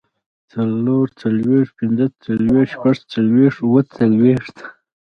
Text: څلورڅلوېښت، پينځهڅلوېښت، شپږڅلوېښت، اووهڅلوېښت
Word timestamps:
څلورڅلوېښت، 0.51 1.73
پينځهڅلوېښت، 1.79 2.71
شپږڅلوېښت، 2.75 3.57
اووهڅلوېښت 3.63 4.57